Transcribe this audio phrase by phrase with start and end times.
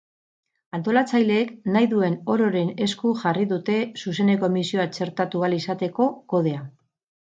[0.75, 6.65] Antolatzaileek nahi duen ororen esku jarri dute zuzeneko emisioa txertatu ahal izateko kodea.